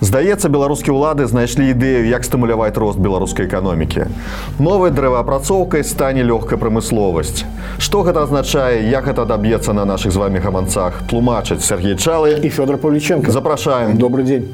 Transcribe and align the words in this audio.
Здаецца, 0.00 0.48
беларускія 0.48 0.96
ўлады 0.96 1.28
знайшлі 1.28 1.76
ідэю, 1.76 2.08
як 2.08 2.24
стымуляваць 2.24 2.72
рост 2.80 2.96
беларускай 2.96 3.44
эканомікі. 3.44 4.08
Новай 4.56 4.90
дрэваапрацоўкай 4.96 5.84
стане 5.84 6.24
лёгкая 6.24 6.56
прамысловасць. 6.56 7.44
Што 7.76 8.00
гэта 8.08 8.24
азначае, 8.24 8.88
як 8.88 9.04
гэта 9.04 9.28
даб'ецца 9.28 9.76
на 9.76 9.84
нашых 9.84 10.16
з 10.16 10.22
вамі 10.24 10.40
гаманцах, 10.40 11.04
тлумачыць 11.04 11.60
Сергей 11.60 12.00
Чалы 12.00 12.32
и 12.40 12.48
Федор 12.48 12.80
Павличенко. 12.80 13.30
Запрашаем. 13.30 13.98
Добрый 14.00 14.24
день. 14.24 14.48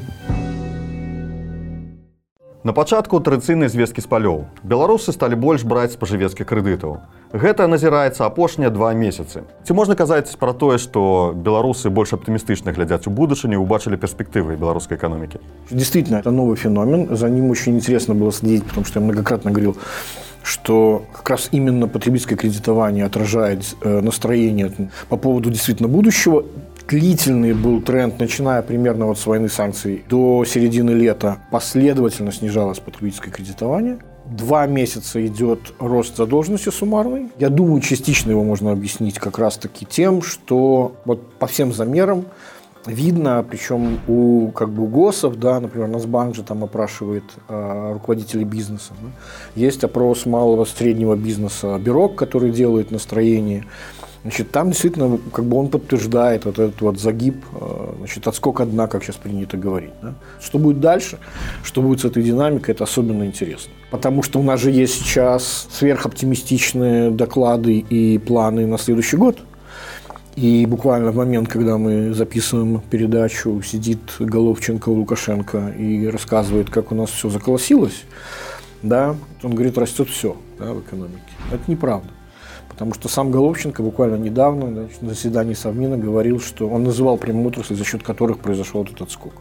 На 2.62 2.70
пачатку 2.72 3.18
традыцыйнай 3.18 3.66
звесткі 3.66 3.98
з 3.98 4.06
палёў. 4.06 4.44
Беларусы 4.62 5.10
сталі 5.10 5.34
больш 5.34 5.66
браць 5.66 5.98
спажывецкіх 5.98 6.46
крэдытаў. 6.46 7.02
Гэта 7.34 7.66
назіраецца 7.66 8.22
апошнія 8.22 8.70
два 8.70 8.94
месяцы. 8.94 9.42
Ці 9.66 9.74
можна 9.74 9.98
казаць 9.98 10.30
пра 10.38 10.54
тое, 10.54 10.78
што 10.78 11.34
беларусы 11.34 11.90
больш 11.90 12.14
аптымістычна 12.14 12.70
глядзяць 12.70 13.10
у 13.10 13.10
будучыню 13.10 13.58
і 13.58 13.62
убачылі 13.66 13.98
перспектывы 13.98 14.54
беларускай 14.54 14.94
эканомікі. 14.94 15.42
Действительно, 15.74 16.22
это 16.22 16.30
новый 16.30 16.54
феномен. 16.54 17.16
За 17.16 17.26
ним 17.26 17.50
очень 17.50 17.74
интересно 17.74 18.14
было 18.14 18.30
следить, 18.30 18.62
потому 18.62 18.86
что 18.86 19.00
я 19.00 19.06
многократно 19.06 19.50
говорил, 19.50 19.76
что 20.44 21.02
как 21.12 21.30
раз 21.30 21.48
именно 21.50 21.88
потребительское 21.88 22.38
кредитование 22.38 23.06
отражает 23.06 23.74
э, 23.82 24.00
настроение 24.00 24.70
по 25.08 25.16
поводу 25.16 25.50
действительно 25.50 25.88
будущего. 25.88 26.44
Длительный 26.87 27.53
был 27.53 27.81
тренд, 27.81 28.17
начиная 28.17 28.61
примерно 28.61 29.07
вот 29.07 29.19
с 29.19 29.25
войны 29.25 29.49
санкций 29.49 30.05
до 30.09 30.45
середины 30.45 30.91
лета, 30.91 31.39
последовательно 31.51 32.31
снижалось 32.31 32.79
потребительское 32.79 33.33
кредитование. 33.33 33.99
Два 34.25 34.65
месяца 34.67 35.25
идет 35.25 35.73
рост 35.79 36.15
задолженности 36.15 36.69
суммарный. 36.69 37.29
Я 37.39 37.49
думаю, 37.49 37.81
частично 37.81 38.31
его 38.31 38.43
можно 38.45 38.71
объяснить 38.71 39.19
как 39.19 39.37
раз-таки 39.37 39.85
тем, 39.85 40.21
что 40.21 40.95
вот 41.03 41.33
по 41.33 41.47
всем 41.47 41.73
замерам 41.73 42.25
видно, 42.85 43.45
причем 43.49 43.99
у 44.07 44.51
как 44.51 44.69
бы 44.69 44.83
у 44.83 44.87
ГОСов, 44.87 45.37
да, 45.37 45.59
например, 45.59 45.89
Насбанк 45.89 46.35
же 46.35 46.43
там 46.43 46.63
опрашивает 46.63 47.25
э, 47.49 47.91
руководителей 47.93 48.45
бизнеса. 48.45 48.93
Да. 49.01 49.09
Есть 49.55 49.83
опрос 49.83 50.25
малого 50.25 50.63
среднего 50.63 51.15
бизнеса 51.15 51.77
Бюрок, 51.79 52.15
который 52.15 52.51
делает 52.51 52.91
настроение. 52.91 53.65
Значит, 54.27 54.51
там 54.51 54.71
действительно 54.71 55.19
как 55.31 55.45
бы 55.45 55.55
он 55.55 55.69
подтверждает 55.69 56.43
вот 56.43 56.59
этот 56.59 56.81
вот 56.81 56.99
загиб, 56.99 57.45
э, 57.53 57.93
значит, 57.99 58.27
отскок 58.27 58.59
одна, 58.59 58.87
как 58.87 59.01
сейчас 59.01 59.15
принято 59.15 59.55
говорить. 59.55 59.93
Да. 60.01 60.15
Что 60.41 60.59
будет 60.59 60.81
дальше, 60.81 61.17
что 61.63 61.81
будет 61.81 62.01
с 62.01 62.05
этой 62.05 62.21
динамикой, 62.21 62.75
это 62.75 62.83
особенно 62.83 63.23
интересно. 63.23 63.71
Потому 63.89 64.23
что 64.23 64.41
у 64.41 64.43
нас 64.43 64.59
же 64.59 64.69
есть 64.69 64.95
сейчас 64.95 65.69
сверхоптимистичные 65.71 67.09
доклады 67.09 67.77
и 67.77 68.17
планы 68.17 68.67
на 68.67 68.77
следующий 68.77 69.15
год. 69.15 69.37
И 70.35 70.65
буквально 70.65 71.11
в 71.11 71.15
момент, 71.15 71.47
когда 71.47 71.77
мы 71.77 72.13
записываем 72.13 72.81
передачу, 72.81 73.61
сидит 73.61 74.01
Головченко 74.19 74.89
Лукашенко 74.89 75.69
и 75.69 76.05
рассказывает, 76.07 76.69
как 76.69 76.91
у 76.91 76.95
нас 76.95 77.11
все 77.11 77.29
заколосилось, 77.29 78.03
да, 78.83 79.15
он 79.41 79.55
говорит, 79.55 79.77
растет 79.77 80.09
все 80.09 80.35
да, 80.59 80.73
в 80.73 80.81
экономике. 80.81 81.21
Это 81.49 81.71
неправда. 81.71 82.09
Потому 82.69 82.93
что 82.93 83.09
сам 83.09 83.31
Головченко 83.31 83.81
буквально 83.81 84.15
недавно 84.15 84.67
значит, 84.71 85.01
на 85.01 85.09
заседании 85.09 85.53
Совмина 85.53 85.97
говорил, 85.97 86.39
что 86.39 86.69
он 86.69 86.83
называл 86.83 87.17
прямые 87.17 87.47
отрасли, 87.47 87.73
за 87.73 87.83
счет 87.83 88.03
которых 88.03 88.39
произошел 88.39 88.83
этот 88.83 89.01
отскок. 89.01 89.33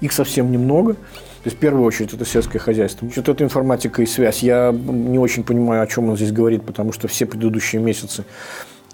Их 0.00 0.12
совсем 0.12 0.52
немного. 0.52 0.94
То 0.94 1.48
есть, 1.48 1.56
в 1.56 1.60
первую 1.60 1.84
очередь, 1.84 2.14
это 2.14 2.24
сельское 2.24 2.58
хозяйство. 2.58 3.06
Значит, 3.06 3.28
это 3.28 3.44
информатика 3.44 4.00
и 4.02 4.06
связь. 4.06 4.42
Я 4.42 4.72
не 4.72 5.18
очень 5.18 5.44
понимаю, 5.44 5.82
о 5.82 5.86
чем 5.86 6.08
он 6.08 6.16
здесь 6.16 6.32
говорит, 6.32 6.64
потому 6.64 6.92
что 6.92 7.08
все 7.08 7.26
предыдущие 7.26 7.82
месяцы 7.82 8.24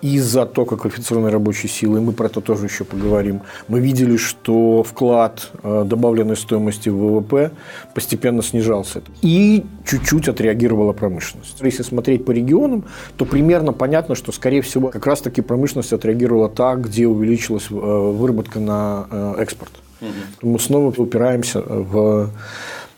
из-за 0.02 0.46
тока 0.46 0.76
квалифицированной 0.76 1.30
рабочей 1.30 1.68
силы, 1.68 2.00
мы 2.00 2.12
про 2.12 2.26
это 2.26 2.40
тоже 2.40 2.66
еще 2.66 2.84
поговорим, 2.84 3.42
мы 3.68 3.80
видели, 3.80 4.16
что 4.16 4.82
вклад 4.82 5.50
э, 5.62 5.84
добавленной 5.86 6.36
стоимости 6.36 6.88
в 6.88 6.96
ВВП 6.96 7.52
постепенно 7.94 8.42
снижался. 8.42 9.02
И 9.22 9.64
чуть-чуть 9.86 10.28
отреагировала 10.28 10.92
промышленность. 10.92 11.60
Если 11.60 11.82
смотреть 11.82 12.24
по 12.24 12.30
регионам, 12.30 12.84
то 13.16 13.24
примерно 13.24 13.72
понятно, 13.72 14.14
что, 14.14 14.32
скорее 14.32 14.62
всего, 14.62 14.88
как 14.88 15.06
раз-таки 15.06 15.40
промышленность 15.42 15.92
отреагировала 15.92 16.48
так, 16.48 16.82
где 16.82 17.06
увеличилась 17.06 17.66
э, 17.70 17.74
выработка 17.74 18.60
на 18.60 19.06
э, 19.10 19.34
экспорт. 19.38 19.72
Угу. 20.00 20.50
Мы 20.50 20.58
снова 20.58 20.94
упираемся 20.96 21.60
в 21.60 22.30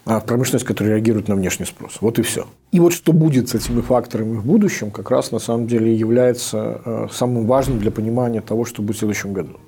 а 0.04 0.20
промышленность, 0.20 0.66
которая 0.66 0.94
реагирует 0.94 1.28
на 1.28 1.36
внешний 1.36 1.66
спрос. 1.66 1.98
Вот 2.00 2.18
и 2.18 2.22
все. 2.22 2.46
И 2.72 2.80
вот 2.80 2.92
что 2.92 3.12
будет 3.12 3.48
с 3.48 3.54
этими 3.54 3.80
факторами 3.80 4.36
в 4.36 4.44
будущем, 4.44 4.90
как 4.90 5.10
раз 5.10 5.30
на 5.30 5.38
самом 5.38 5.66
деле 5.66 5.94
является 5.94 6.80
э, 6.84 7.06
самым 7.12 7.46
важным 7.46 7.78
для 7.78 7.90
понимания 7.90 8.40
того, 8.40 8.64
что 8.64 8.82
будет 8.82 8.96
в 8.96 8.98
следующем 9.00 9.32
году. 9.32 9.60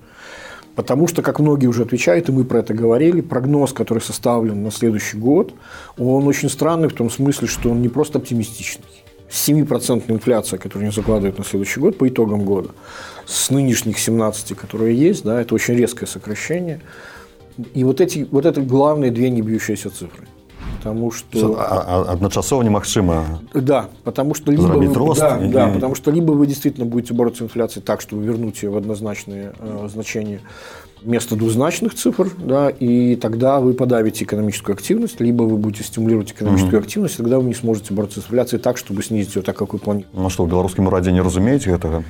Потому 0.75 1.06
что, 1.06 1.23
как 1.23 1.39
многие 1.39 1.69
уже 1.69 1.83
отвечают, 1.83 2.28
и 2.28 2.33
мы 2.33 2.44
про 2.44 2.59
это 2.59 2.75
говорили, 2.75 3.21
прогноз, 3.21 3.73
который 3.73 4.00
составлен 4.00 4.65
на 4.65 4.73
следующий 4.73 5.17
год, 5.17 5.55
он 5.97 6.27
очень 6.27 6.50
странный 6.50 6.89
в 6.89 6.94
том 6.94 7.11
смысле, 7.11 7.47
что 7.47 7.71
он 7.71 7.81
не 7.81 7.89
просто 7.89 8.19
оптимистичный. 8.19 8.84
7% 9.31 10.03
инфляция, 10.09 10.59
которую 10.59 10.87
они 10.87 10.93
закладывают 10.93 11.39
на 11.39 11.44
следующий 11.44 11.78
год 11.78 11.97
по 11.97 12.09
итогам 12.09 12.44
года, 12.44 12.71
с 13.25 13.50
нынешних 13.50 14.00
17, 14.00 14.56
которые 14.56 14.97
есть, 14.97 15.23
да, 15.23 15.41
это 15.41 15.55
очень 15.55 15.75
резкое 15.75 16.06
сокращение– 16.06 16.81
и 17.75 17.84
вот 17.84 18.00
эти 18.00 18.26
вот 18.31 18.47
это 18.47 18.60
главные 18.60 19.10
две 19.10 19.31
не 19.31 19.42
бьющиеся 19.42 19.91
цифры. 19.91 20.26
Потому 20.78 21.10
что... 21.10 22.06
Одночасово 22.10 22.62
немагчыма. 22.62 23.41
Да, 23.54 23.88
потому 24.03 24.34
что 24.34 24.53
либо 24.53 24.62
вы, 24.62 24.92
рост, 24.92 25.20
да, 25.20 25.42
и... 25.42 25.48
да, 25.50 25.69
потому 25.69 25.94
что 25.94 26.10
либо 26.10 26.32
вы 26.32 26.47
действительно 26.47 26.84
будете 26.84 27.14
бороться 27.14 27.43
с 27.43 27.47
инфляцией 27.47 27.82
так, 27.82 28.03
чтобы 28.03 28.22
вернуть 28.25 28.62
ее 28.62 28.69
в 28.69 28.76
однозначные 28.76 29.54
э, 29.59 29.88
значения 29.91 30.41
вместо 31.04 31.37
двузначных 31.37 31.94
цифр, 31.94 32.31
да, 32.38 32.70
и 32.70 33.16
тогда 33.16 33.60
вы 33.60 33.75
подавите 33.75 34.25
экономическую 34.25 34.75
активность, 34.75 35.20
либо 35.20 35.43
вы 35.43 35.56
будете 35.56 35.84
стимулировать 35.84 36.32
экономическую 36.32 36.78
угу. 36.78 36.84
активность, 36.84 37.16
тогда 37.16 37.38
вы 37.38 37.44
не 37.44 37.54
сможете 37.54 37.93
бороться 37.94 38.20
с 38.20 38.25
инфляцией 38.25 38.60
так, 38.60 38.78
чтобы 38.78 39.03
снизить 39.03 39.37
ее 39.37 39.43
так, 39.43 39.56
как 39.56 39.72
вы 39.75 39.78
планируете. 39.78 40.10
Ну 40.14 40.31
что, 40.31 40.44
в 40.44 40.48
белорусском 40.48 40.88
раде 40.88 41.12
не 41.12 41.20
разумеете 41.20 41.70
этого? 41.70 42.04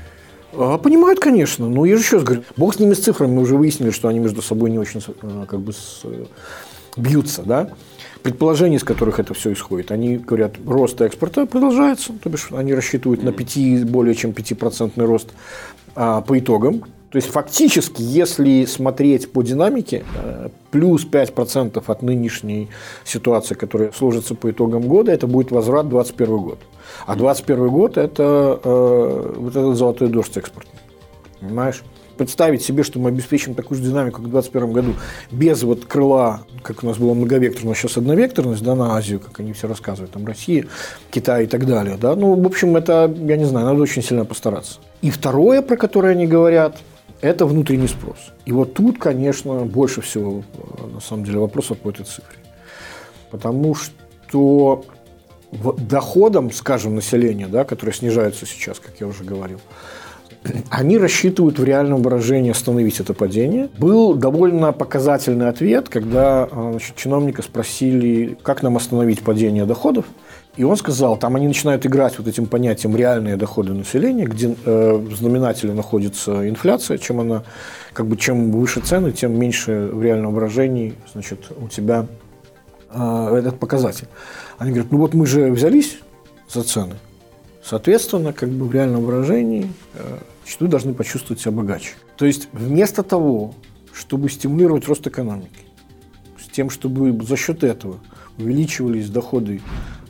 А, 0.56 0.78
понимают, 0.78 1.20
конечно. 1.20 1.68
Но 1.68 1.84
я 1.84 1.96
же 1.96 2.02
еще 2.02 2.16
раз 2.16 2.24
говорю, 2.24 2.42
бог 2.56 2.74
с 2.74 2.78
ними 2.78 2.94
с 2.94 3.00
цифрами, 3.00 3.32
мы 3.32 3.42
уже 3.42 3.56
выяснили, 3.56 3.90
что 3.90 4.08
они 4.08 4.18
между 4.18 4.42
собой 4.42 4.70
не 4.70 4.78
очень 4.78 5.00
э, 5.22 5.44
как 5.48 5.60
бы 5.60 5.72
с, 5.72 6.00
э, 6.04 6.26
бьются, 6.96 7.42
да. 7.42 7.70
Предположения, 8.22 8.76
из 8.76 8.84
которых 8.84 9.20
это 9.20 9.34
все 9.34 9.52
исходит, 9.52 9.90
они 9.90 10.16
говорят, 10.16 10.54
рост 10.66 11.00
экспорта 11.00 11.44
продолжается, 11.44 12.12
то 12.22 12.30
бишь 12.30 12.48
они 12.52 12.72
рассчитывают 12.72 13.22
на 13.22 13.32
5, 13.32 13.84
более 13.84 14.14
чем 14.14 14.30
5% 14.30 15.04
рост 15.04 15.28
а, 15.94 16.22
по 16.22 16.38
итогам. 16.38 16.84
То 17.14 17.18
есть 17.18 17.28
фактически, 17.28 18.02
если 18.02 18.64
смотреть 18.64 19.30
по 19.30 19.44
динамике, 19.44 20.02
э, 20.16 20.48
плюс 20.72 21.06
5% 21.06 21.80
от 21.86 22.02
нынешней 22.02 22.70
ситуации, 23.04 23.54
которая 23.54 23.92
сложится 23.92 24.34
по 24.34 24.50
итогам 24.50 24.82
года, 24.82 25.12
это 25.12 25.28
будет 25.28 25.52
возврат 25.52 25.88
2021 25.88 26.38
год. 26.38 26.58
А 27.06 27.14
2021 27.14 27.68
год– 27.68 27.96
это 27.98 28.60
э, 28.64 29.32
вот 29.36 29.50
этот 29.54 29.76
золотой 29.76 30.08
дождь 30.08 30.36
экспортный. 30.36 30.80
Понимаешь? 31.38 31.84
Представить 32.16 32.62
себе, 32.62 32.82
что 32.82 32.98
мы 32.98 33.10
обеспечим 33.10 33.54
такую 33.54 33.78
же 33.78 33.84
динамику, 33.84 34.16
как 34.16 34.26
в 34.26 34.30
2021 34.32 34.72
году, 34.72 34.94
без 35.30 35.62
вот 35.62 35.84
крыла, 35.84 36.40
как 36.64 36.82
у 36.82 36.86
нас 36.88 36.96
было 36.96 37.14
многовекторно, 37.14 37.76
сейчас 37.76 37.96
одновекторность, 37.96 38.64
да, 38.64 38.74
на 38.74 38.96
Азию, 38.96 39.20
как 39.20 39.38
они 39.38 39.52
все 39.52 39.68
рассказывают, 39.68 40.10
там 40.10 40.26
Россия, 40.26 40.66
Китай 41.12 41.44
и 41.44 41.46
так 41.46 41.64
далее, 41.64 41.96
да, 41.96 42.16
ну, 42.16 42.34
в 42.34 42.44
общем, 42.44 42.74
это, 42.74 43.08
я 43.16 43.36
не 43.36 43.44
знаю, 43.44 43.66
надо 43.66 43.80
очень 43.80 44.02
сильно 44.02 44.24
постараться. 44.24 44.80
И 45.00 45.10
второе, 45.10 45.62
про 45.62 45.76
которое 45.76 46.10
они 46.10 46.26
говорят, 46.26 46.78
это 47.24 47.46
внутренний 47.46 47.88
спрос. 47.88 48.18
И 48.44 48.52
вот 48.52 48.74
тут, 48.74 48.98
конечно, 48.98 49.64
больше 49.64 50.02
всего, 50.02 50.42
на 50.92 51.00
самом 51.00 51.24
деле, 51.24 51.38
вопросов 51.38 51.78
по 51.78 51.88
этой 51.88 52.04
цифре. 52.04 52.36
Потому 53.30 53.74
что 53.74 54.84
доходам, 55.88 56.50
скажем, 56.50 56.94
населения, 56.94 57.46
да, 57.46 57.64
которые 57.64 57.94
снижаются 57.94 58.44
сейчас, 58.44 58.78
как 58.78 59.00
я 59.00 59.06
уже 59.06 59.24
говорил, 59.24 59.60
они 60.70 60.98
рассчитывают 60.98 61.58
в 61.58 61.64
реальном 61.64 62.02
выражении 62.02 62.50
остановить 62.50 63.00
это 63.00 63.14
падение. 63.14 63.70
Был 63.78 64.14
довольно 64.14 64.72
показательный 64.72 65.48
ответ, 65.48 65.88
когда 65.88 66.44
а, 66.50 66.70
значит, 66.72 66.94
чиновника 66.96 67.40
спросили, 67.42 68.36
как 68.42 68.62
нам 68.62 68.76
остановить 68.76 69.22
падение 69.22 69.64
доходов. 69.64 70.04
И 70.56 70.62
он 70.62 70.76
сказал, 70.76 71.16
там 71.16 71.34
они 71.34 71.48
начинают 71.48 71.84
играть 71.84 72.16
вот 72.18 72.28
этим 72.28 72.46
понятием 72.46 72.94
реальные 72.96 73.36
доходы 73.36 73.72
населения, 73.72 74.24
где 74.24 74.54
э, 74.64 74.92
в 74.92 75.14
знаменателе 75.16 75.72
находится 75.72 76.48
инфляция, 76.48 76.98
чем 76.98 77.20
она, 77.20 77.42
как 77.92 78.06
бы, 78.06 78.16
чем 78.16 78.52
выше 78.52 78.80
цены, 78.80 79.10
тем 79.10 79.36
меньше 79.36 79.90
в 79.92 80.00
реальном 80.00 80.32
выражении, 80.32 80.94
значит, 81.12 81.50
у 81.60 81.66
тебя 81.66 82.06
э, 82.90 83.36
этот 83.36 83.58
показатель. 83.58 84.06
Они 84.58 84.70
говорят, 84.70 84.92
ну 84.92 84.98
вот 84.98 85.12
мы 85.14 85.26
же 85.26 85.50
взялись 85.50 85.98
за 86.48 86.62
цены, 86.62 86.94
соответственно, 87.64 88.32
как 88.32 88.48
бы 88.48 88.66
в 88.66 88.72
реальном 88.72 89.04
выражении 89.04 89.72
э, 89.94 90.18
значит, 90.44 90.60
вы 90.60 90.68
должны 90.68 90.94
почувствовать 90.94 91.40
себя 91.40 91.50
богаче. 91.50 91.94
То 92.16 92.26
есть 92.26 92.48
вместо 92.52 93.02
того, 93.02 93.54
чтобы 93.92 94.30
стимулировать 94.30 94.86
рост 94.86 95.04
экономики, 95.04 95.64
с 96.40 96.48
тем, 96.48 96.70
чтобы 96.70 97.20
за 97.24 97.36
счет 97.36 97.64
этого 97.64 97.98
увеличивались 98.38 99.08
доходы 99.10 99.60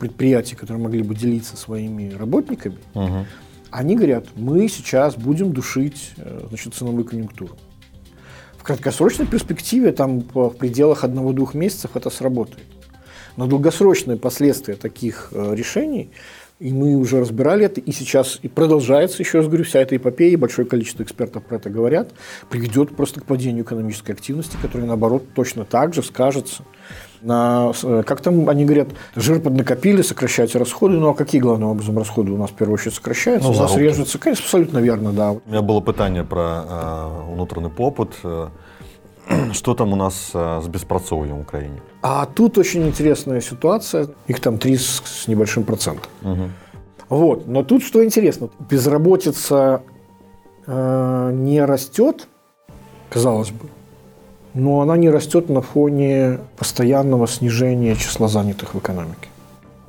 предприятий, 0.04 0.54
которые 0.54 0.82
могли 0.82 1.02
бы 1.02 1.14
делиться 1.14 1.56
своими 1.56 2.12
работниками, 2.12 2.76
угу. 2.92 3.24
они 3.70 3.96
говорят, 3.96 4.26
мы 4.36 4.68
сейчас 4.68 5.16
будем 5.16 5.54
душить 5.54 6.12
э, 6.18 6.44
значит, 6.50 6.74
ценовую 6.74 7.06
конъюнктуру. 7.06 7.56
В 8.58 8.62
краткосрочной 8.64 9.26
перспективе, 9.26 9.92
там 9.92 10.20
в 10.20 10.50
пределах 10.50 11.04
одного-двух 11.04 11.54
месяцев 11.54 11.92
это 11.94 12.10
сработает. 12.10 12.66
Но 13.38 13.46
долгосрочные 13.46 14.18
последствия 14.18 14.74
таких 14.74 15.30
э, 15.32 15.54
решений, 15.54 16.10
и 16.60 16.70
мы 16.70 16.96
уже 16.96 17.20
разбирали 17.20 17.64
это, 17.64 17.80
и 17.80 17.90
сейчас 17.90 18.38
и 18.42 18.48
продолжается, 18.48 19.22
еще 19.22 19.38
раз 19.38 19.46
говорю, 19.46 19.64
вся 19.64 19.80
эта 19.80 19.96
эпопея, 19.96 20.32
и 20.32 20.36
большое 20.36 20.68
количество 20.68 21.02
экспертов 21.02 21.44
про 21.44 21.56
это 21.56 21.70
говорят, 21.70 22.12
приведет 22.50 22.94
просто 22.94 23.22
к 23.22 23.24
падению 23.24 23.64
экономической 23.64 24.12
активности, 24.12 24.58
которая, 24.60 24.86
наоборот, 24.86 25.24
точно 25.34 25.64
так 25.64 25.94
же 25.94 26.02
скажется 26.02 26.62
на, 27.24 27.72
э, 27.82 28.02
как 28.06 28.20
там 28.20 28.48
они 28.48 28.64
говорят, 28.64 28.88
жир 29.16 29.40
поднакопили, 29.40 30.02
сокращайте 30.02 30.58
расходы. 30.58 30.98
Ну 30.98 31.08
а 31.08 31.14
какие 31.14 31.40
главным 31.40 31.70
образом 31.70 31.98
расходы 31.98 32.32
у 32.32 32.36
нас 32.36 32.50
в 32.50 32.54
первую 32.54 32.74
очередь 32.74 32.94
сокращаются? 32.94 33.48
Ну, 33.48 33.56
у 33.56 33.60
нас 33.60 33.76
режется, 33.76 34.18
конечно, 34.18 34.44
абсолютно 34.44 34.78
верно, 34.78 35.12
да. 35.12 35.32
У 35.32 35.40
меня 35.46 35.62
было 35.62 35.82
питание 35.82 36.24
про 36.24 36.64
э, 36.68 37.32
внутренний 37.34 37.70
попыт. 37.70 38.10
Э, 38.22 38.48
Что 39.52 39.74
там 39.74 39.92
у 39.92 39.96
нас 39.96 40.30
э, 40.34 40.60
с 40.62 40.68
беспрацоўем 40.68 41.38
в 41.38 41.40
Украине? 41.40 41.80
А 42.02 42.26
тут 42.26 42.58
очень 42.58 42.86
интересная 42.86 43.40
ситуация. 43.40 44.08
Их 44.26 44.40
там 44.40 44.58
три 44.58 44.76
с, 44.76 45.02
с 45.04 45.28
небольшим 45.28 45.64
процентом. 45.64 46.10
Мгм. 46.22 46.52
Вот. 47.08 47.46
Но 47.46 47.62
тут 47.62 47.82
что 47.82 48.04
интересно, 48.04 48.50
безработица 48.58 49.82
э, 50.66 51.30
не 51.32 51.64
растет, 51.64 52.28
казалось 53.10 53.50
бы, 53.50 53.68
но 54.54 54.80
она 54.80 54.96
не 54.96 55.10
растет 55.10 55.48
на 55.48 55.60
фоне 55.60 56.38
постоянного 56.56 57.26
снижения 57.26 57.96
числа 57.96 58.28
занятых 58.28 58.74
в 58.74 58.78
экономике. 58.78 59.28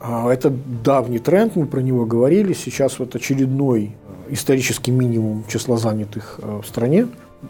А 0.02 0.32
Это 0.32 0.50
давний 0.50 1.20
тренд, 1.20 1.56
мы 1.56 1.66
про 1.66 1.80
него 1.80 2.06
говорили. 2.06 2.54
Сейчас 2.54 3.00
вот 3.00 3.16
очередной 3.16 3.92
э, 4.28 4.34
исторический 4.34 4.92
минимум 4.92 5.44
числа 5.48 5.78
занятых 5.78 6.40
э, 6.42 6.62
в 6.64 6.68
стране. 6.68 7.08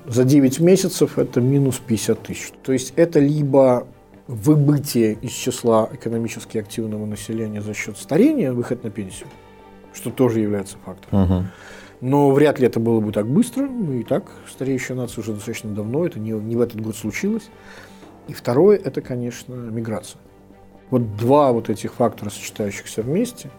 За 0.07 0.23
9 0.23 0.59
месяцев 0.59 1.17
это 1.17 1.41
минус 1.41 1.81
50 1.85 2.21
тысяч. 2.21 2.53
То 2.63 2.71
есть 2.71 2.93
это 2.95 3.19
либо 3.19 3.87
выбытие 4.27 5.13
из 5.21 5.31
числа 5.31 5.89
экономически 5.91 6.57
активного 6.57 7.05
населения 7.05 7.61
за 7.61 7.73
счет 7.73 7.97
старения, 7.97 8.51
выход 8.51 8.83
на 8.83 8.89
пенсию, 8.89 9.27
что 9.93 10.09
тоже 10.09 10.39
является 10.39 10.77
фактором. 10.85 11.23
Мгм. 11.23 11.47
Но 12.01 12.31
вряд 12.31 12.59
ли 12.59 12.67
это 12.67 12.79
было 12.79 12.99
бы 12.99 13.11
так 13.11 13.27
быстро. 13.27 13.67
Мы 13.67 14.01
и 14.01 14.03
так 14.03 14.31
стареющая 14.49 14.95
нация 14.95 15.21
уже 15.21 15.33
достаточно 15.33 15.73
давно. 15.73 16.05
Это 16.05 16.19
не, 16.19 16.31
не 16.31 16.55
в 16.55 16.61
этот 16.61 16.81
год 16.81 16.95
случилось. 16.95 17.49
И 18.27 18.33
второе, 18.33 18.77
это, 18.77 19.01
конечно, 19.01 19.53
миграция. 19.53 20.19
Вот 20.89 21.15
два 21.15 21.51
вот 21.51 21.69
этих 21.69 21.93
фактора, 21.93 22.29
сочетающихся 22.29 23.01
вместе, 23.01 23.49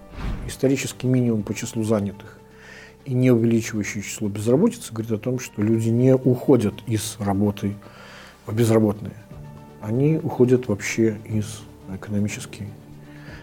исторический 0.47 1.07
минимум 1.07 1.43
по 1.43 1.55
числу 1.55 1.83
занятых 1.83 2.39
и 3.05 3.15
не 3.15 3.31
увеличивающее 3.31 4.03
число 4.03 4.29
безработицы, 4.29 4.93
говорит 4.93 5.13
о 5.13 5.19
том, 5.19 5.39
что 5.39 5.63
люди 5.63 5.89
не 5.89 6.15
уходят 6.15 6.75
из 6.87 7.17
работы 7.21 7.75
в 8.47 8.55
безработные. 8.55 9.15
Они 9.81 10.19
уходят 10.23 10.69
вообще 10.69 11.19
из 11.25 11.63
экономически 11.93 12.69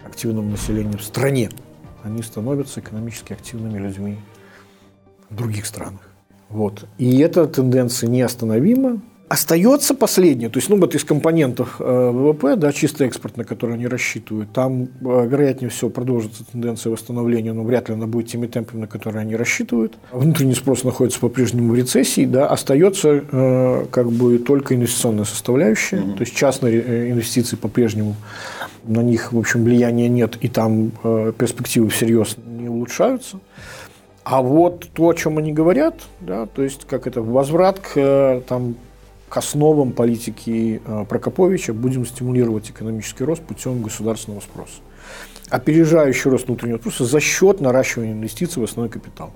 активного 0.06 0.44
населения 0.44 0.96
в 0.96 1.02
стране. 1.02 1.50
Они 2.02 2.22
становятся 2.22 2.80
экономически 2.80 3.32
активными 3.32 3.78
людьми 3.78 4.18
в 5.34 5.36
других 5.36 5.66
странах. 5.66 6.00
Вот. 6.48 6.86
И 6.98 7.18
эта 7.18 7.46
тенденция 7.46 8.08
неостановима. 8.08 9.00
Остается 9.26 9.94
последнее, 9.94 10.50
то 10.50 10.58
есть, 10.58 10.68
ну, 10.68 10.76
вот 10.76 10.94
из 10.94 11.02
компонентов 11.02 11.76
э, 11.80 12.10
ВВП, 12.12 12.56
да, 12.56 12.72
чисто 12.72 13.06
экспорт, 13.06 13.38
на 13.38 13.44
который 13.44 13.74
они 13.74 13.86
рассчитывают, 13.86 14.52
там, 14.52 14.82
э, 14.82 14.86
вероятнее 15.00 15.70
всего, 15.70 15.88
продолжится 15.88 16.44
тенденция 16.44 16.90
восстановления, 16.92 17.54
но 17.54 17.64
вряд 17.64 17.88
ли 17.88 17.94
она 17.94 18.06
будет 18.06 18.28
теми 18.28 18.46
темпами, 18.46 18.82
на 18.82 18.86
которые 18.86 19.22
они 19.22 19.34
рассчитывают. 19.34 19.94
Внутренний 20.12 20.54
спрос 20.54 20.84
находится 20.84 21.18
по-прежнему 21.20 21.72
в 21.72 21.74
рецессии, 21.74 22.26
да, 22.26 22.46
остается 22.46 23.24
э, 23.32 23.86
как 23.90 24.12
бы 24.12 24.38
только 24.38 24.74
инвестиционная 24.74 25.24
составляющая, 25.24 26.02
то 26.02 26.20
есть 26.20 26.36
частные 26.36 26.80
э, 26.80 27.10
инвестиции 27.10 27.56
по-прежнему 27.56 28.16
на 28.84 29.00
них, 29.00 29.32
в 29.32 29.38
общем, 29.38 29.64
влияния 29.64 30.08
нет, 30.08 30.36
и 30.42 30.48
там 30.48 30.92
э, 31.02 31.32
перспективы 31.36 31.88
всерьез 31.88 32.36
не 32.46 32.68
улучшаются. 32.68 33.40
А 34.24 34.40
вот 34.40 34.88
то, 34.94 35.10
о 35.10 35.14
чем 35.14 35.36
они 35.36 35.52
говорят, 35.52 36.00
да, 36.20 36.46
то 36.46 36.62
есть 36.62 36.86
как 36.86 37.06
это 37.06 37.20
возврат 37.20 37.78
к, 37.78 37.92
э, 37.96 38.40
там, 38.48 38.74
к 39.28 39.36
основам 39.36 39.92
политики 39.92 40.80
э, 40.82 41.04
Прокоповича, 41.06 41.74
будем 41.74 42.06
стимулировать 42.06 42.70
экономический 42.70 43.24
рост 43.24 43.42
путем 43.42 43.82
государственного 43.82 44.40
спроса. 44.40 44.80
Опережающий 45.50 46.30
рост 46.30 46.46
внутреннего 46.46 46.78
спроса 46.78 47.04
за 47.04 47.20
счет 47.20 47.60
наращивания 47.60 48.12
инвестиций 48.12 48.62
в 48.62 48.64
основной 48.64 48.90
капитал. 48.90 49.30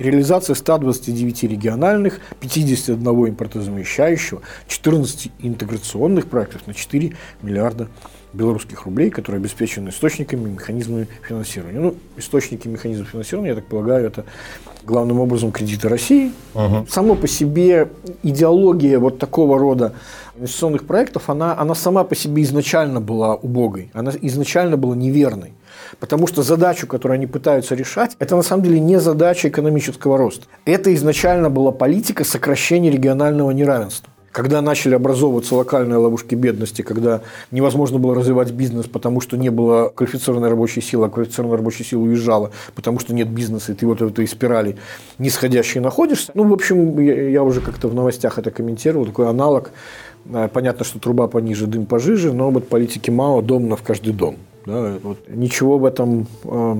Реализация 0.00 0.54
129 0.54 1.44
региональных, 1.44 2.18
51 2.40 3.06
импортозамещающего, 3.28 4.42
14 4.66 5.30
интеграционных 5.38 6.26
проектов 6.26 6.66
на 6.66 6.74
4 6.74 7.14
миллиарда 7.42 7.88
белорусских 8.32 8.84
рублей, 8.84 9.10
которые 9.10 9.40
обеспечены 9.40 9.90
источниками, 9.90 10.50
механизмами 10.50 11.08
финансирования. 11.26 11.80
Ну, 11.80 11.94
источники 12.16 12.68
механизмов 12.68 13.08
финансирования, 13.08 13.50
я 13.50 13.54
так 13.56 13.66
полагаю, 13.66 14.06
это 14.06 14.24
главным 14.84 15.20
образом 15.20 15.52
кредиты 15.52 15.88
России. 15.88 16.32
Само 16.88 17.14
по 17.14 17.26
себе 17.26 17.88
идеология 18.22 18.98
вот 18.98 19.18
такого 19.18 19.58
рода 19.58 19.94
инвестиционных 20.36 20.86
проектов, 20.86 21.30
она, 21.30 21.58
она 21.58 21.74
сама 21.74 22.04
по 22.04 22.14
себе 22.14 22.42
изначально 22.42 23.00
была 23.00 23.34
убогой, 23.34 23.90
она 23.94 24.12
изначально 24.20 24.76
была 24.76 24.94
неверной. 24.94 25.54
Потому 26.00 26.26
что 26.26 26.42
задачу, 26.42 26.86
которую 26.86 27.16
они 27.16 27.26
пытаются 27.26 27.74
решать, 27.74 28.16
это 28.18 28.36
на 28.36 28.42
самом 28.42 28.64
деле 28.64 28.80
не 28.80 28.98
задача 29.00 29.48
экономического 29.48 30.18
роста. 30.18 30.46
Это 30.64 30.94
изначально 30.94 31.48
была 31.48 31.72
политика 31.72 32.24
сокращения 32.24 32.90
регионального 32.90 33.50
неравенства 33.50 34.10
когда 34.36 34.60
начали 34.60 34.94
образовываться 34.94 35.54
локальные 35.54 35.96
ловушки 35.96 36.34
бедности, 36.34 36.82
когда 36.82 37.22
невозможно 37.50 37.98
было 37.98 38.14
развивать 38.14 38.50
бизнес, 38.50 38.84
потому 38.84 39.22
что 39.22 39.38
не 39.38 39.48
было 39.48 39.88
квалифицированной 39.88 40.50
рабочей 40.50 40.82
силы, 40.82 41.06
а 41.06 41.08
квалифицированная 41.08 41.56
рабочая 41.56 41.84
сила 41.84 42.02
уезжала, 42.02 42.50
потому 42.74 42.98
что 42.98 43.14
нет 43.14 43.28
бизнеса, 43.28 43.72
и 43.72 43.74
ты 43.74 43.86
вот 43.86 44.02
в 44.02 44.06
этой 44.06 44.28
спирали 44.28 44.76
нисходящей 45.16 45.80
находишься. 45.80 46.32
Ну, 46.34 46.46
в 46.46 46.52
общем, 46.52 47.00
я, 47.00 47.42
уже 47.42 47.62
как-то 47.62 47.88
в 47.88 47.94
новостях 47.94 48.38
это 48.38 48.50
комментировал, 48.50 49.06
такой 49.06 49.26
аналог. 49.26 49.70
Э, 50.26 50.48
Понятно, 50.52 50.84
что 50.84 50.98
труба 50.98 51.28
пониже, 51.28 51.66
дым 51.66 51.86
пожиже, 51.86 52.34
но 52.34 52.50
вот 52.50 52.68
политики 52.68 53.08
Мао 53.10 53.40
дом 53.40 53.74
в 53.74 53.82
каждый 53.82 54.12
дом. 54.12 54.36
Да, 54.66 54.98
вот. 55.02 55.16
Ничего 55.28 55.78
в 55.78 55.86
этом 55.86 56.26
э, 56.44 56.76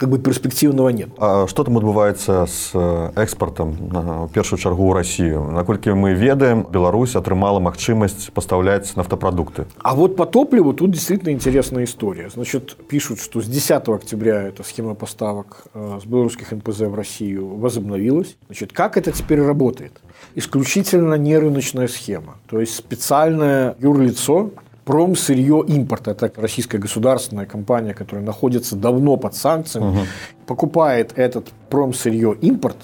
как 0.00 0.10
бы 0.10 0.18
перспективного 0.18 0.90
нет. 0.90 1.08
А 1.18 1.46
што 1.48 1.64
там 1.64 1.78
адбываецца 1.78 2.46
з 2.46 2.70
э, 2.74 3.12
экспартам 3.16 3.72
на 3.88 4.02
ў 4.26 4.32
першую 4.32 4.60
чаргу 4.60 4.84
ў 4.84 4.92
Расію 4.92 5.40
наколькі 5.50 5.96
мы 5.96 6.12
ведаем 6.12 6.66
Беларусь 6.68 7.16
атрымала 7.16 7.60
магчымасць 7.60 8.28
пастаўляць 8.36 8.94
нафтапрадукты 8.96 9.66
А 9.80 9.94
вот 9.94 10.16
по 10.16 10.26
топливу 10.26 10.74
тут 10.74 10.90
действительно 10.90 11.32
интересная 11.32 11.84
история. 11.84 12.28
Значит, 12.28 12.76
пишут, 12.88 13.20
что 13.20 13.40
с 13.40 13.46
10 13.46 13.88
октября 13.88 14.42
эта 14.42 14.62
схема 14.62 14.94
поставок 14.94 15.64
э, 15.72 15.98
с 16.02 16.04
белорусских 16.04 16.52
НПЗ 16.52 16.80
в 16.80 16.94
Россию 16.94 17.56
возобновилась. 17.56 18.36
Значит, 18.46 18.72
как 18.72 18.96
это 18.96 19.12
теперь 19.12 19.40
работает? 19.40 19.92
Исключительно 20.34 21.14
не 21.14 21.38
рыночная 21.38 21.88
схема. 21.88 22.36
То 22.48 22.60
есть 22.60 22.74
специальное 22.74 23.76
юрлицо, 23.80 24.50
промсырье 24.91 25.63
импорт, 25.69 26.09
это 26.09 26.29
российская 26.35 26.77
государственная 26.77 27.45
компания, 27.45 27.93
которая 27.93 28.25
находится 28.25 28.75
давно 28.75 29.15
под 29.15 29.35
санкциями, 29.35 30.05
покупает 30.45 31.13
этот 31.15 31.47
промсырье 31.69 32.35
импорт, 32.41 32.75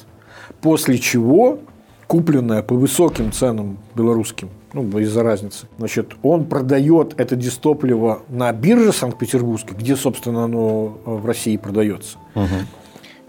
после 0.62 1.00
чего 1.00 1.60
купленное 2.08 2.64
по 2.64 2.76
высоким 2.76 3.34
ценам 3.34 3.78
белорусским, 3.94 4.50
ну, 4.72 4.88
из-за 5.00 5.22
разницы, 5.22 5.68
значит, 5.80 6.14
он 6.24 6.46
продает 6.46 7.14
это 7.18 7.36
дистопливо 7.36 8.22
на 8.30 8.54
бирже 8.54 8.94
Санкт-Петербургской, 8.94 9.76
где, 9.76 9.98
собственно, 9.98 10.46
оно 10.46 10.98
э, 11.06 11.12
в 11.12 11.26
России 11.26 11.58
продается, 11.58 12.20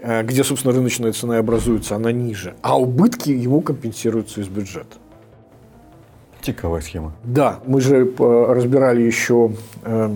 э, 0.01 0.23
где, 0.23 0.45
собственно, 0.45 0.73
рыночная 0.73 1.11
цена 1.11 1.35
и 1.35 1.39
образуется, 1.39 1.97
она 1.97 2.13
ниже, 2.13 2.55
а 2.61 2.79
убытки 2.79 3.29
ему 3.29 3.59
компенсируются 3.59 4.39
из 4.39 4.47
бюджета. 4.47 4.95
Цікавая 6.41 6.81
схема 6.81 7.11
Да, 7.23 7.59
мы 7.67 7.81
же 7.81 8.05
э, 8.05 8.53
разбирали 8.53 9.01
еще 9.01 9.51
э, 9.83 10.15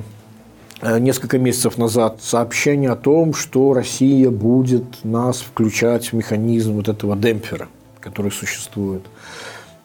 э, 0.81 0.99
несколько 0.99 1.37
месяцев 1.37 1.77
назад 1.77 2.19
сообщение 2.21 2.91
о 2.91 2.95
том, 2.95 3.33
что 3.33 3.73
Россия 3.73 4.29
будет 4.29 5.03
нас 5.03 5.41
включать 5.41 6.11
в 6.11 6.15
механизм 6.15 6.73
вот 6.73 6.87
этого 6.87 7.15
демпфера, 7.15 7.67
который 7.99 8.31
существует. 8.31 9.01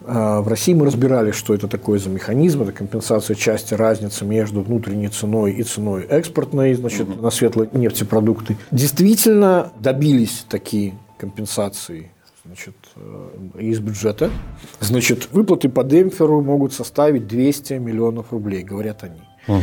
В 0.01 0.49
России 0.49 0.75
мы 0.75 0.87
разбирали, 0.87 1.33
что 1.33 1.55
это 1.55 1.69
такое 1.69 1.99
за 1.99 2.09
механизм. 2.09 2.63
Это 2.63 2.73
компенсация 2.73 3.35
части 3.35 3.75
разницы 3.75 4.25
между 4.25 4.63
внутренней 4.63 5.09
ценой 5.09 5.53
и 5.53 5.63
ценой 5.65 6.05
экспортной 6.05 6.75
значит, 6.75 7.21
на 7.21 7.31
светлые 7.31 7.69
нефтепродукты. 7.73 8.57
Действительно 8.71 9.71
добились 9.81 10.47
такие 10.49 10.95
компенсации 11.19 12.11
значит, 12.49 12.75
э, 12.97 13.61
из 13.61 13.79
бюджета. 13.79 14.31
Значит, 14.81 15.29
выплаты 15.33 15.69
по 15.69 15.85
демпферу 15.85 16.41
могут 16.43 16.73
составить 16.73 17.27
200 17.27 17.75
миллионов 17.75 18.33
рублей, 18.33 18.63
говорят 18.63 19.05
они. 19.05 19.21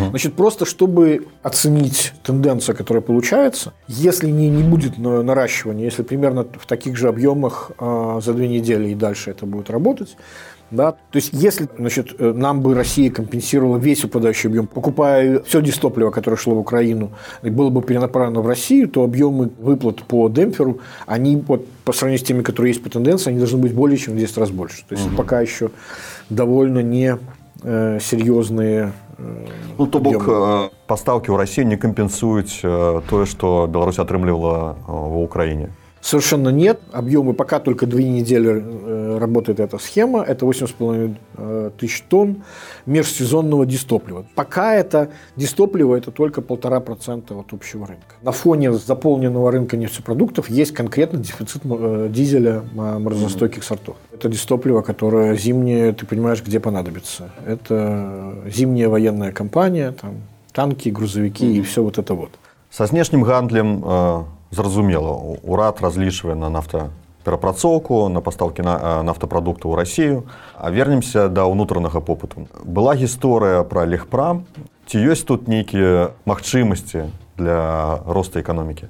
Значит, 0.10 0.34
просто 0.34 0.66
чтобы 0.66 1.28
оценить 1.44 2.14
тенденцию, 2.24 2.76
которая 2.76 3.02
получается, 3.04 3.74
если 3.88 4.32
не, 4.32 4.50
не 4.50 4.64
будет 4.64 4.98
на- 4.98 5.22
наращивания, 5.22 5.86
если 5.86 6.02
примерно 6.02 6.44
в 6.44 6.66
таких 6.66 6.96
же 6.98 7.08
объемах 7.08 7.72
а, 7.78 8.20
за 8.20 8.34
две 8.34 8.48
недели 8.48 8.90
и 8.90 8.96
дальше 8.96 9.30
это 9.30 9.46
будет 9.46 9.70
работать, 9.70 10.18
Да? 10.72 10.94
То 10.94 11.16
есть, 11.16 11.30
если 11.32 11.68
значит, 11.78 12.16
э, 12.18 12.34
нам 12.34 12.62
бы 12.62 12.74
Россия 12.74 13.12
компенсировала 13.12 13.78
весь 13.78 14.04
упадающий 14.04 14.50
объем, 14.50 14.68
покупая 14.68 15.40
все 15.42 15.62
дистопливо, 15.62 16.12
которое 16.12 16.38
шло 16.38 16.56
в 16.56 16.60
Украину, 16.60 17.12
и 17.44 17.50
было 17.50 17.70
бы 17.70 17.82
перенаправлено 17.82 18.42
в 18.42 18.48
Россию, 18.48 18.90
то 18.90 19.04
объемы 19.04 19.52
выплат 19.60 20.04
по 20.04 20.28
демпферу, 20.28 20.80
они 21.06 21.38
вот, 21.48 21.68
по 21.84 21.94
сравнению 21.94 22.26
с 22.26 22.28
теми, 22.28 22.42
которые 22.42 22.72
есть 22.72 22.84
по 22.84 22.90
тенденции, 22.90 23.30
они 23.30 23.40
должны 23.40 23.60
быть 23.60 23.74
более 23.74 23.98
чем 23.98 24.16
в 24.16 24.18
10 24.18 24.38
раз 24.38 24.50
больше. 24.50 24.84
То 24.88 24.96
есть, 24.96 25.08
угу. 25.08 25.16
пока 25.16 25.42
еще 25.42 25.70
довольно 26.30 26.80
не 26.80 27.18
э, 27.64 28.00
серьезные 28.02 28.94
э, 29.18 29.46
ну, 29.78 29.88
то 29.88 30.00
бок 30.00 30.24
э, 30.28 30.70
поставки 30.88 31.30
ў 31.30 31.38
России 31.38 31.64
не 31.64 31.78
кампенсуюць 31.78 32.62
тое 32.62 33.26
што 33.26 33.68
Беларусь 33.72 34.00
атрымлівала 34.00 34.78
в 34.88 35.20
Украине 35.22 35.70
Совершенно 36.06 36.50
нет. 36.50 36.82
Объемы 36.92 37.34
пока 37.34 37.60
только 37.60 37.88
две 37.88 38.08
недели 38.08 38.64
работает 39.20 39.60
эта 39.60 39.78
схема. 39.78 40.24
Это 40.24 40.46
8,5 40.46 41.16
э, 41.38 41.72
тысяч 41.78 42.04
тонн 42.10 42.44
межсезонного 42.86 43.66
дистоплива. 43.66 44.26
Пока 44.36 44.74
это 44.74 45.10
дистопливо 45.36 45.96
это 45.96 46.12
только 46.12 46.42
полтора 46.42 46.80
процента 46.80 47.38
от 47.40 47.54
общего 47.54 47.88
рынка. 47.88 48.16
На 48.22 48.32
фоне 48.32 48.74
заполненного 48.74 49.52
рынка 49.52 49.78
нефтепродуктов 49.78 50.50
есть 50.50 50.74
конкретно 50.74 51.20
дефицит 51.20 51.62
э, 51.66 52.10
дизеля 52.12 52.64
морозостойких 52.74 53.64
сортов. 53.64 53.98
Это 54.14 54.30
дистопливо, 54.30 54.82
которое 54.82 55.36
зимнее, 55.36 55.94
ты 55.94 56.06
понимаешь, 56.06 56.44
где 56.44 56.60
понадобится. 56.60 57.32
Это 57.46 58.36
зимняя 58.48 58.90
военная 58.90 59.32
компания, 59.32 59.92
там, 59.92 60.16
танки, 60.54 60.90
грузовики 60.90 61.46
mm-hmm. 61.46 61.60
и 61.60 61.62
все 61.62 61.84
вот 61.84 61.98
это 61.98 62.14
вот. 62.14 62.32
Со 62.70 62.86
знешнім 62.88 63.24
гандлем 63.24 63.84
э, 63.86 64.24
зразумела 64.52 65.38
урад 65.44 65.80
разлічвае 65.82 66.36
на 66.36 66.50
нафтаперапрацоўку 67.25 68.09
на 68.09 68.21
пастаўкі 68.21 68.63
на 68.63 69.03
нафтапрадуктаў 69.03 69.73
у 69.73 69.77
Росію 69.77 70.25
а 70.57 70.71
вернемся 70.71 71.29
да 71.29 71.45
ўнутранага 71.45 72.01
попыту 72.01 72.49
была 72.65 72.97
гісторыя 72.97 73.63
пра 73.65 73.85
легпрам 73.85 74.45
ці 74.87 74.99
ёсць 74.99 75.25
тут 75.25 75.49
нейкія 75.49 76.17
магчымасці 76.25 77.13
для 77.37 78.01
роста 78.07 78.41
эканомікі 78.41 78.89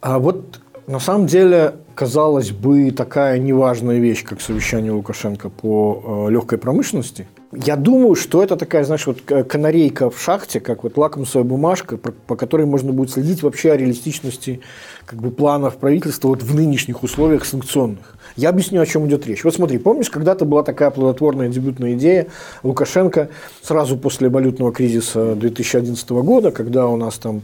А 0.00 0.18
вот 0.18 0.60
на 0.86 1.00
самом 1.00 1.26
деле 1.26 1.74
казалось 1.94 2.50
бы 2.50 2.90
такая 2.90 3.38
неважная 3.38 3.98
вещь 3.98 4.24
как 4.24 4.40
совещание 4.40 4.92
Лукашенко 4.92 5.48
по 5.48 6.28
э, 6.28 6.32
легкой 6.32 6.58
промышленности – 6.58 7.37
я 7.51 7.75
думаю, 7.75 8.13
что 8.13 8.43
это 8.43 8.55
такая, 8.55 8.83
знаешь, 8.83 9.07
вот 9.07 9.21
канарейка 9.21 10.11
в 10.11 10.21
шахте, 10.21 10.59
как 10.59 10.83
вот 10.83 10.97
лакмусовая 10.97 11.47
бумажка, 11.47 11.97
по 11.97 12.35
которой 12.35 12.67
можно 12.67 12.93
будет 12.93 13.09
следить 13.09 13.41
вообще 13.41 13.71
о 13.71 13.77
реалистичности 13.77 14.61
как 15.05 15.19
бы, 15.19 15.31
планов 15.31 15.77
правительства 15.77 16.27
вот 16.27 16.43
в 16.43 16.53
нынешних 16.53 17.01
условиях 17.01 17.45
санкционных. 17.45 18.15
Я 18.35 18.49
объясню, 18.49 18.81
о 18.81 18.85
чем 18.85 19.07
идет 19.07 19.25
речь. 19.25 19.43
Вот 19.43 19.55
смотри, 19.55 19.79
помнишь, 19.79 20.11
когда-то 20.11 20.45
была 20.45 20.61
такая 20.61 20.91
плодотворная 20.91 21.49
дебютная 21.49 21.93
идея 21.93 22.27
Лукашенко 22.61 23.29
сразу 23.63 23.97
после 23.97 24.29
валютного 24.29 24.71
кризиса 24.71 25.33
2011 25.33 26.07
года, 26.09 26.51
когда 26.51 26.85
у 26.87 26.97
нас 26.97 27.17
там 27.17 27.41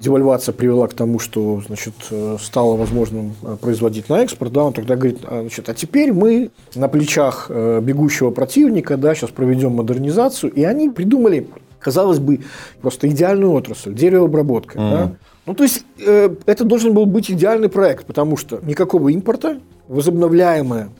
девальвация 0.00 0.52
привела 0.52 0.86
к 0.86 0.94
тому, 0.94 1.18
что 1.18 1.62
значит, 1.66 1.94
стало 2.40 2.76
возможным 2.76 3.34
э, 3.42 3.56
производить 3.60 4.08
на 4.08 4.22
экспорт, 4.22 4.52
да, 4.52 4.64
он 4.64 4.72
тогда 4.72 4.96
говорит, 4.96 5.18
а, 5.24 5.40
значит, 5.40 5.68
а 5.68 5.74
теперь 5.74 6.12
мы 6.12 6.50
на 6.74 6.88
плечах 6.88 7.46
э, 7.48 7.80
бегущего 7.80 8.30
противника, 8.30 8.96
да, 8.96 9.14
сейчас 9.14 9.30
проведем 9.30 9.72
модернизацию, 9.72 10.52
и 10.52 10.62
они 10.64 10.90
придумали, 10.90 11.48
казалось 11.78 12.18
бы, 12.18 12.40
просто 12.80 13.08
идеальную 13.08 13.52
отрасль, 13.52 13.94
деревообработка. 13.94 14.78
Mm-hmm. 14.78 14.90
Да? 14.90 15.12
Ну, 15.46 15.54
то 15.54 15.62
есть, 15.62 15.84
э, 16.04 16.34
это 16.46 16.64
должен 16.64 16.92
был 16.92 17.06
быть 17.06 17.30
идеальный 17.30 17.68
проект, 17.68 18.06
потому 18.06 18.36
что 18.36 18.60
никакого 18.62 19.08
импорта, 19.08 19.60
возобновляемое 19.88 20.90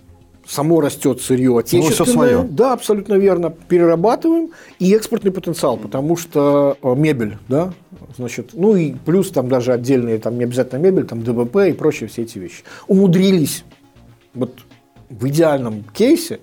само 0.48 0.80
растет 0.80 1.20
сырье 1.20 1.58
отечественное. 1.58 1.98
Ну, 1.98 2.04
все 2.04 2.12
свое. 2.12 2.42
Да, 2.48 2.72
абсолютно 2.72 3.14
верно. 3.14 3.50
Перерабатываем 3.50 4.50
и 4.78 4.92
экспортный 4.92 5.32
потенциал, 5.32 5.76
потому 5.76 6.16
что 6.16 6.76
э, 6.80 6.94
мебель, 6.94 7.38
да, 7.48 7.72
значит, 8.16 8.50
ну 8.54 8.76
и 8.76 8.92
плюс 8.92 9.30
там 9.30 9.48
даже 9.48 9.72
отдельные, 9.72 10.18
там 10.18 10.38
не 10.38 10.44
обязательно 10.44 10.78
мебель, 10.78 11.04
там 11.04 11.22
ДВП 11.22 11.68
и 11.68 11.72
прочие 11.72 12.08
все 12.08 12.22
эти 12.22 12.38
вещи. 12.38 12.62
Умудрились 12.88 13.64
вот 14.34 14.52
в 15.08 15.28
идеальном 15.28 15.84
кейсе 15.94 16.40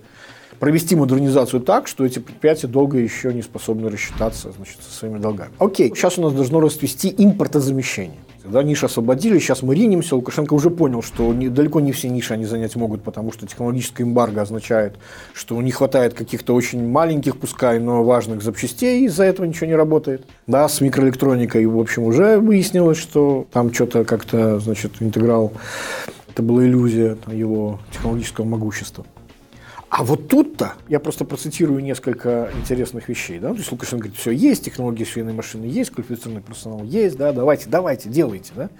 провести 0.58 0.96
модернизацию 0.96 1.60
так, 1.60 1.86
что 1.88 2.04
эти 2.04 2.18
предприятия 2.18 2.66
долго 2.66 2.98
еще 2.98 3.34
не 3.34 3.42
способны 3.42 3.90
рассчитаться 3.90 4.52
значит, 4.52 4.78
со 4.82 4.90
своими 4.90 5.18
долгами. 5.18 5.52
Окей, 5.58 5.90
сейчас 5.94 6.18
у 6.18 6.22
нас 6.22 6.32
должно 6.32 6.60
расцвести 6.60 7.14
импортозамещение. 7.16 8.18
Да, 8.44 8.62
ниши 8.62 8.84
освободили, 8.84 9.38
сейчас 9.38 9.62
мы 9.62 9.74
ринемся. 9.74 10.16
Лукашенко 10.16 10.52
уже 10.52 10.68
понял, 10.68 11.02
что 11.02 11.32
не, 11.32 11.48
далеко 11.48 11.80
не 11.80 11.92
все 11.92 12.10
ниши 12.10 12.34
они 12.34 12.44
занять 12.44 12.76
могут, 12.76 13.02
потому 13.02 13.32
что 13.32 13.46
технологическая 13.46 14.02
эмбарго 14.02 14.42
означает, 14.42 14.96
что 15.32 15.60
не 15.62 15.70
хватает 15.70 16.12
каких-то 16.12 16.54
очень 16.54 16.86
маленьких, 16.86 17.38
пускай, 17.38 17.78
но 17.78 18.04
важных 18.04 18.42
запчастей, 18.42 19.06
из-за 19.06 19.24
этого 19.24 19.46
ничего 19.46 19.66
не 19.66 19.74
работает. 19.74 20.26
Да, 20.46 20.68
с 20.68 20.82
микроэлектроникой, 20.82 21.64
в 21.64 21.78
общем, 21.78 22.02
уже 22.02 22.38
выяснилось, 22.38 22.98
что 22.98 23.46
там 23.50 23.72
что-то 23.72 24.04
как-то, 24.04 24.60
значит, 24.60 24.92
интеграл, 25.00 25.52
это 26.28 26.42
была 26.42 26.66
иллюзия 26.66 27.16
его 27.26 27.80
технологического 27.92 28.44
могущества. 28.44 29.06
А 29.96 30.02
вот 30.02 30.26
тут-то, 30.26 30.72
я 30.88 30.98
просто 30.98 31.24
процитирую 31.24 31.80
несколько 31.80 32.50
интересных 32.58 33.08
вещей, 33.08 33.38
да, 33.38 33.50
то 33.50 33.58
есть 33.58 33.70
Лукашенко 33.70 34.02
говорит, 34.06 34.18
все 34.18 34.32
есть, 34.32 34.64
технологии 34.64 35.04
швейной 35.04 35.34
машины 35.34 35.66
есть, 35.66 35.90
квалифицированный 35.90 36.42
персонал 36.42 36.82
есть, 36.82 37.16
да, 37.16 37.32
давайте, 37.32 37.66
давайте, 37.68 38.08
делайте, 38.08 38.50
да. 38.56 38.70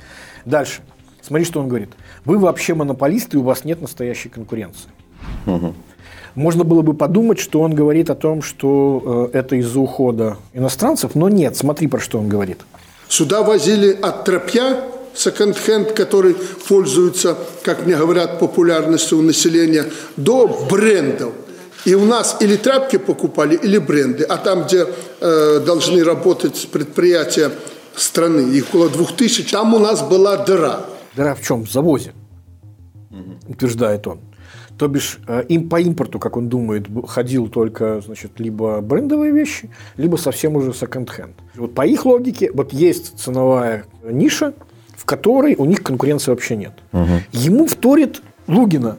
Дальше. 0.45 0.83
Смотри, 1.23 1.45
что 1.45 1.61
он 1.61 1.69
говорит. 1.69 1.91
Вы 2.25 2.39
вообще 2.39 2.75
монополисты, 2.75 3.37
и 3.37 3.41
у 3.41 3.45
вас 3.45 3.65
нет 3.65 3.81
настоящей 3.81 4.29
конкуренции. 4.29 4.91
Угу. 5.47 5.75
Можно 6.35 6.65
было 6.65 6.83
бы 6.83 6.95
подумать, 6.95 7.39
что 7.39 7.61
он 7.61 7.77
говорит 7.77 8.11
о 8.11 8.17
том, 8.17 8.43
что 8.43 9.31
э, 9.33 9.39
это 9.39 9.55
из-за 9.55 9.79
ухода 9.79 10.39
иностранцев, 10.53 11.15
но 11.15 11.29
нет, 11.29 11.57
смотри, 11.57 11.87
про 11.87 12.01
что 12.01 12.19
он 12.19 12.29
говорит. 12.29 12.63
Сюда 13.07 13.45
возили 13.45 13.93
от 13.93 14.25
тропья 14.25 14.83
секонд-хенд, 15.15 15.93
который 15.93 16.37
пользуется, 16.69 17.37
как 17.63 17.87
мне 17.87 17.97
говорят, 17.97 18.39
популярностью 18.39 19.19
у 19.19 19.23
населения, 19.23 19.87
до 20.17 20.67
брендов. 20.71 21.33
И 21.85 21.95
у 21.95 22.05
нас 22.05 22.39
или 22.41 22.57
тряпки 22.57 22.97
покупали, 22.97 23.57
или 23.57 23.79
бренды. 23.79 24.25
А 24.25 24.39
там, 24.39 24.65
где 24.65 24.87
э, 25.21 25.61
должны 25.61 26.03
работать 26.03 26.69
предприятия 26.73 27.51
страны, 27.95 28.41
их 28.53 28.69
около 28.69 28.89
двух 28.89 29.15
тысяч, 29.15 29.51
там 29.51 29.75
у 29.75 29.79
нас 29.79 30.03
была 30.03 30.37
дыра. 30.45 30.87
Дыра 31.15 31.35
в 31.35 31.43
чем? 31.43 31.65
В 31.65 31.71
завозе, 31.71 32.13
утверждает 33.47 34.07
он. 34.07 34.21
То 34.79 34.89
бишь, 34.89 35.19
э, 35.29 35.45
им 35.49 35.69
по 35.69 35.81
импорту, 35.81 36.19
как 36.19 36.37
он 36.37 36.49
думает, 36.49 36.87
ходил 37.07 37.49
только, 37.49 38.01
значит, 38.01 38.41
либо 38.41 38.81
брендовые 38.81 39.31
вещи, 39.31 39.71
либо 39.97 40.17
совсем 40.17 40.57
уже 40.57 40.73
секонд-хенд. 40.73 41.35
Вот 41.55 41.75
по 41.75 41.87
их 41.87 42.05
логике, 42.07 42.51
вот 42.53 42.73
есть 42.73 43.19
ценовая 43.19 43.85
ниша, 44.03 44.55
в 45.05 45.07
которой 45.07 45.55
у 45.55 45.67
них 45.67 45.83
конкуренции 45.83 46.31
вообще 46.31 46.57
нет. 46.57 46.73
Угу. 46.95 47.09
Ему 47.33 47.67
вторит 47.67 48.23
Лугина 48.47 48.97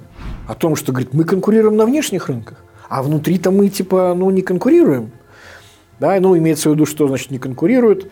о 0.47 0.53
том, 0.53 0.75
что 0.75 0.91
говорит, 0.91 1.15
мы 1.15 1.24
конкурируем 1.24 1.77
на 1.77 1.85
внешних 1.88 2.29
рынках, 2.29 2.59
а 2.88 3.01
внутри-то 3.01 3.50
мы 3.50 3.69
типа 3.69 4.13
ну, 4.15 4.29
не 4.29 4.43
конкурируем. 4.43 5.09
Да, 6.00 6.19
ну, 6.19 6.38
имеется 6.38 6.69
в 6.69 6.74
виду, 6.74 6.85
что 6.85 7.07
значит 7.07 7.31
не 7.31 7.39
конкурируют. 7.39 8.12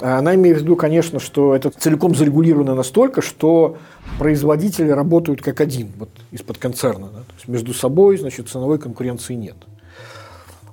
Она 0.00 0.34
имеет 0.34 0.58
в 0.58 0.60
виду, 0.62 0.76
конечно, 0.76 1.18
что 1.18 1.54
это 1.54 1.70
целиком 1.70 2.14
зарегулировано 2.14 2.74
настолько, 2.74 3.22
что 3.22 3.78
производители 4.18 4.90
работают 4.90 5.40
как 5.40 5.62
один, 5.62 5.92
вот 5.98 6.10
из-под 6.32 6.58
концерна. 6.58 7.06
Да? 7.06 7.20
То 7.20 7.34
есть 7.36 7.48
между 7.48 7.72
собой, 7.72 8.18
значит, 8.18 8.50
ценовой 8.50 8.78
конкуренции 8.78 9.32
нет. 9.32 9.56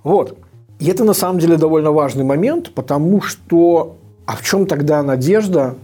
Вот. 0.04 0.38
И 0.80 0.90
это 0.90 1.06
на 1.06 1.14
самом 1.14 1.40
деле 1.40 1.56
довольно 1.56 1.92
важный 1.92 2.26
момент, 2.26 2.74
потому 2.74 3.22
что 3.22 3.96
а 4.26 4.36
в 4.36 4.44
чем 4.44 4.66
тогда 4.66 5.02
надежда 5.04 5.76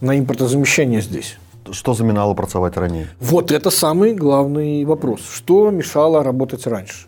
на 0.00 0.18
импортозамещение 0.18 1.00
здесь. 1.00 1.38
Что 1.70 1.94
заминало 1.94 2.34
працаваць 2.34 2.76
ранее? 2.76 3.08
Вот 3.20 3.50
это 3.50 3.70
самый 3.70 4.14
главный 4.14 4.84
вопрос. 4.84 5.20
Что 5.32 5.70
мешало 5.70 6.22
работать 6.22 6.66
раньше? 6.66 7.06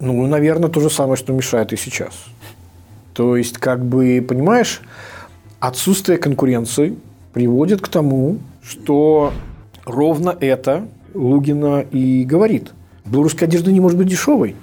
Ну, 0.00 0.26
наверное, 0.26 0.68
то 0.68 0.80
же 0.80 0.90
самое, 0.90 1.16
что 1.16 1.32
мешает 1.32 1.72
и 1.72 1.76
сейчас. 1.76 2.12
То 3.14 3.36
есть, 3.36 3.58
как 3.58 3.84
бы, 3.84 4.24
понимаешь, 4.26 4.82
отсутствие 5.60 6.18
конкуренции 6.18 6.98
приводит 7.32 7.80
к 7.80 7.88
тому, 7.88 8.38
что 8.62 9.32
ровно 9.84 10.36
это 10.40 10.88
Лугина 11.14 11.80
и 11.80 12.24
говорит. 12.24 12.72
Белорусская 13.04 13.46
одежда 13.46 13.72
не 13.72 13.80
может 13.80 13.96
быть 13.96 14.08
дешевой. 14.08 14.56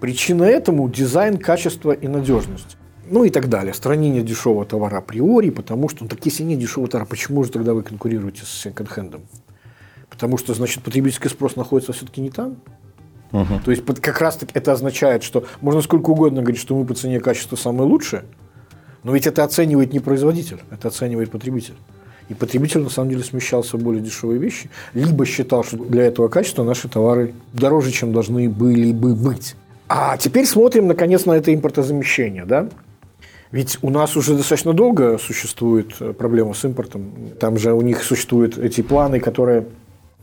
Причина 0.00 0.42
этому– 0.44 0.88
дизайн, 0.90 1.38
качество 1.38 1.92
и 1.92 2.08
надежность 2.08 2.75
ну 3.08 3.24
и 3.24 3.30
так 3.30 3.48
далее. 3.48 3.74
Странение 3.74 4.22
дешевого 4.22 4.64
товара 4.64 4.98
априори, 4.98 5.50
потому 5.50 5.88
что, 5.88 6.04
ну 6.04 6.08
так 6.08 6.24
если 6.24 6.42
нет 6.42 6.58
дешевого 6.58 6.90
товара, 6.90 7.06
почему 7.06 7.44
же 7.44 7.50
тогда 7.50 7.74
вы 7.74 7.82
конкурируете 7.82 8.42
с 8.44 8.48
секонд-хендом? 8.48 9.22
Потому 10.10 10.38
что, 10.38 10.54
значит, 10.54 10.82
потребительский 10.82 11.28
спрос 11.28 11.56
находится 11.56 11.92
все-таки 11.92 12.20
не 12.20 12.30
там. 12.30 12.56
Угу. 13.32 13.60
То 13.64 13.70
есть 13.70 13.84
как 13.84 14.20
раз 14.20 14.36
таки 14.36 14.52
это 14.54 14.72
означает, 14.72 15.22
что 15.22 15.44
можно 15.60 15.82
сколько 15.82 16.10
угодно 16.10 16.42
говорить, 16.42 16.60
что 16.60 16.76
мы 16.76 16.84
по 16.84 16.94
цене 16.94 17.20
качества 17.20 17.56
самые 17.56 17.88
лучшие, 17.88 18.24
но 19.02 19.12
ведь 19.12 19.26
это 19.26 19.44
оценивает 19.44 19.92
не 19.92 20.00
производитель, 20.00 20.58
это 20.70 20.88
оценивает 20.88 21.30
потребитель. 21.30 21.74
И 22.28 22.34
потребитель 22.34 22.80
на 22.80 22.90
самом 22.90 23.10
деле 23.10 23.22
смещался 23.22 23.76
в 23.76 23.82
более 23.82 24.02
дешевые 24.02 24.40
вещи, 24.40 24.68
либо 24.94 25.24
считал, 25.24 25.62
что 25.62 25.76
для 25.76 26.04
этого 26.04 26.28
качества 26.28 26.64
наши 26.64 26.88
товары 26.88 27.34
дороже, 27.52 27.92
чем 27.92 28.12
должны 28.12 28.48
были 28.48 28.92
бы 28.92 29.14
быть. 29.14 29.54
А 29.88 30.16
теперь 30.16 30.46
смотрим, 30.46 30.88
наконец, 30.88 31.24
на 31.24 31.32
это 31.32 31.54
импортозамещение. 31.54 32.44
Да? 32.44 32.68
Ведь 33.52 33.78
у 33.82 33.90
нас 33.90 34.16
уже 34.16 34.34
достаточно 34.34 34.72
долго 34.72 35.18
существует 35.18 35.94
э, 36.00 36.12
проблема 36.12 36.54
с 36.54 36.64
импортом. 36.64 37.12
Там 37.38 37.58
же 37.58 37.72
у 37.72 37.80
них 37.80 38.02
существуют 38.02 38.58
эти 38.58 38.80
планы, 38.80 39.20
которые 39.20 39.66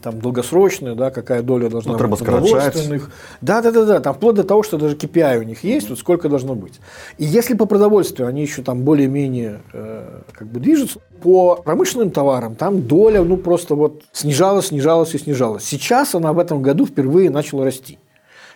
там 0.03 0.19
долгосрочные, 0.19 0.95
да, 0.95 1.11
какая 1.11 1.41
доля 1.41 1.69
должна 1.69 1.93
Ну, 1.93 2.07
быть 2.07 2.19
продовольственных. 2.19 3.09
Да, 3.39 3.61
да, 3.61 3.71
да, 3.71 3.85
да. 3.85 3.99
Там 4.01 4.13
вплоть 4.13 4.35
до 4.35 4.43
того, 4.43 4.61
что 4.61 4.77
даже 4.77 4.95
KPI 4.97 5.39
у 5.39 5.43
них 5.43 5.63
есть, 5.63 5.89
вот 5.89 5.97
сколько 5.97 6.27
должно 6.27 6.55
быть. 6.55 6.81
И 7.17 7.23
если 7.23 7.53
по 7.53 7.65
продовольствию 7.65 8.27
они 8.27 8.41
еще 8.41 8.61
там 8.61 8.81
более-менее 8.81 9.61
э, 9.71 10.21
как 10.33 10.47
бы 10.49 10.59
движутся, 10.59 10.99
по 11.21 11.55
промышленным 11.55 12.11
товарам 12.11 12.55
там 12.55 12.81
доля, 12.81 13.23
ну, 13.23 13.37
просто 13.37 13.75
вот 13.75 14.03
снижалась, 14.11 14.67
снижалась 14.67 15.15
и 15.15 15.17
снижалась. 15.17 15.63
Сейчас 15.63 16.13
она 16.15 16.33
в 16.33 16.39
этом 16.39 16.61
году 16.61 16.85
впервые 16.85 17.29
начала 17.29 17.63
расти. 17.63 17.97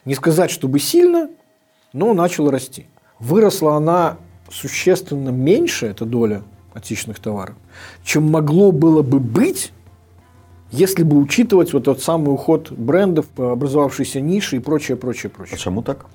Не 0.03 0.15
сказать, 0.15 0.51
чтобы 0.51 0.79
сильно, 0.79 1.29
но 1.93 2.13
начала 2.13 2.51
расти. 2.51 2.87
Выросла 3.19 3.75
она 3.75 4.17
существенно 4.49 5.29
меньше, 5.29 5.87
эта 5.87 6.05
доля 6.05 6.43
отечественных 6.73 7.19
товаров, 7.19 7.55
чем 8.03 8.31
могло 8.31 8.71
было 8.71 9.01
бы 9.01 9.19
быть, 9.19 9.71
если 10.71 11.03
бы 11.03 11.17
учитывать 11.17 11.73
вот 11.73 11.85
тот 11.85 12.01
самый 12.01 12.33
уход 12.33 12.71
брендов, 12.71 13.25
образовавшиеся 13.37 14.19
ниши 14.19 14.57
и 14.57 14.59
прочее, 14.59 14.97
прочее, 14.97 15.29
прочее. 15.29 15.55
Почему 15.57 15.81
так? 15.81 16.05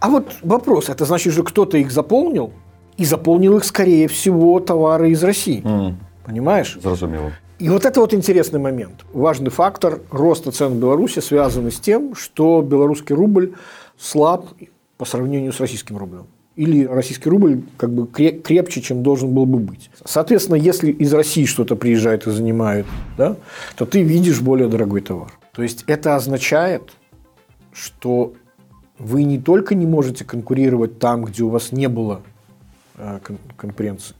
А 0.00 0.08
вот 0.08 0.36
вопрос, 0.42 0.88
это 0.88 1.04
значит, 1.04 1.34
что 1.34 1.42
кто-то 1.42 1.76
их 1.76 1.92
заполнил, 1.92 2.52
и 2.96 3.04
заполнил 3.04 3.56
их, 3.56 3.64
скорее 3.64 4.08
всего, 4.08 4.58
товары 4.60 5.10
из 5.10 5.22
России. 5.22 5.62
М, 5.64 5.98
Понимаешь? 6.24 6.76
Зрозуміло. 6.82 7.32
И 7.58 7.68
вот 7.70 7.84
это 7.84 8.00
вот 8.00 8.12
интересный 8.12 8.60
момент. 8.60 9.04
Важный 9.12 9.50
фактор 9.50 10.00
роста 10.10 10.52
цен 10.52 10.74
в 10.74 10.76
Беларуси 10.76 11.20
связан 11.20 11.70
с 11.70 11.80
тем, 11.80 12.14
что 12.14 12.60
белорусский 12.60 13.14
рубль 13.14 13.54
слаб 13.98 14.46
по 14.96 15.04
сравнению 15.04 15.52
с 15.52 15.60
российским 15.60 15.96
рублем. 15.96 16.26
Или 16.58 16.86
российский 16.86 17.30
рубль 17.30 17.62
как 17.76 17.90
бы 17.90 18.06
кре- 18.06 18.42
крепче, 18.42 18.80
чем 18.80 19.04
должен 19.04 19.32
был 19.32 19.46
бы 19.46 19.58
быть. 19.58 19.90
Соответственно, 20.04 20.56
если 20.56 20.90
из 20.90 21.14
России 21.14 21.44
что-то 21.44 21.76
приезжает 21.76 22.26
и 22.26 22.32
занимает, 22.32 22.84
да, 23.16 23.36
то 23.76 23.86
ты 23.86 24.02
видишь 24.02 24.40
более 24.40 24.68
дорогой 24.68 25.00
товар. 25.00 25.32
То 25.52 25.62
есть 25.62 25.84
это 25.86 26.16
означает, 26.16 26.82
что 27.72 28.32
вы 28.98 29.22
не 29.22 29.38
только 29.38 29.76
не 29.76 29.86
можете 29.86 30.24
конкурировать 30.24 30.98
там, 30.98 31.24
где 31.24 31.44
у 31.44 31.48
вас 31.48 31.70
не 31.70 31.88
было 31.88 32.22
э, 32.96 33.20
кон- 33.22 33.38
конкуренции, 33.56 34.16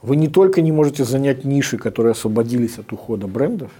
вы 0.00 0.14
не 0.14 0.28
только 0.28 0.62
не 0.62 0.70
можете 0.70 1.02
занять 1.02 1.44
ниши, 1.44 1.76
которые 1.76 2.12
освободились 2.12 2.78
от 2.78 2.92
ухода 2.92 3.26
брендов, 3.26 3.72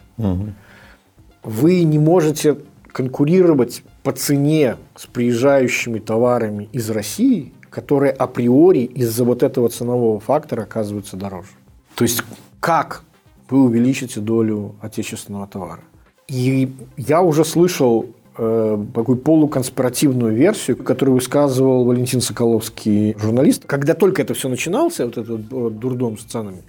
вы 1.45 1.85
не 1.85 2.01
можете 2.01 2.57
конкурировать 2.93 3.83
по 4.03 4.13
цене 4.13 4.77
с 4.97 5.07
приезжающими 5.07 5.99
товарами 5.99 6.69
из 6.73 6.91
России, 6.91 7.53
которые 7.71 8.13
априори 8.13 8.81
из-за 8.81 9.25
вот 9.25 9.43
этого 9.43 9.69
ценового 9.69 10.21
фактора 10.21 10.63
оказываются 10.63 11.17
дороже. 11.17 11.51
То 11.95 12.05
есть 12.05 12.23
как 12.61 13.05
вы 13.51 13.63
увеличите 13.65 14.21
долю 14.21 14.75
отечественного 14.81 15.47
товара? 15.47 15.81
И 16.29 16.71
я 16.97 17.23
уже 17.23 17.45
слышал 17.45 18.07
э, 18.37 18.85
такую 18.95 19.19
полуконспиративную 19.19 20.35
версию, 20.35 20.77
которую 20.77 21.15
высказывал 21.17 21.85
Валентин 21.85 22.21
Соколовский, 22.21 23.17
журналист. 23.19 23.65
Когда 23.65 23.95
только 23.95 24.23
это 24.23 24.35
все 24.35 24.49
начинался, 24.49 25.07
вот 25.07 25.17
этот 25.17 25.41
э, 25.51 25.71
дурдом 25.71 26.19
с 26.19 26.25
ценами, 26.25 26.63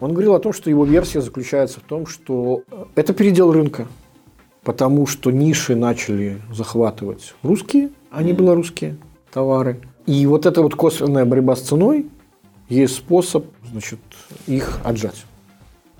он 0.00 0.12
говорил 0.12 0.34
о 0.34 0.40
том, 0.40 0.52
что 0.52 0.68
его 0.68 0.84
версия 0.84 1.20
заключается 1.20 1.80
в 1.80 1.84
том, 1.84 2.06
что 2.06 2.62
э, 2.70 2.84
это 2.96 3.14
передел 3.14 3.52
рынка, 3.52 3.86
потому 4.62 5.06
что 5.06 5.30
ниши 5.30 5.76
начали 5.76 6.40
захватывать 6.52 7.34
русские, 7.42 7.90
а 8.10 8.22
не 8.22 8.32
белорусские 8.32 8.96
товары. 9.32 9.80
И 10.06 10.26
вот 10.26 10.46
эта 10.46 10.62
вот 10.62 10.74
косвенная 10.74 11.24
борьба 11.24 11.56
с 11.56 11.62
ценой 11.62 12.06
есть 12.68 12.94
способ, 12.94 13.46
значит, 13.70 14.00
их 14.46 14.80
отжать. 14.84 15.24